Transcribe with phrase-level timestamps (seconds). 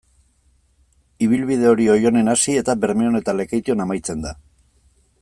[1.25, 4.37] Ibilbide hori Oionen hasi eta Bermeon eta Lekeition amaitzen da.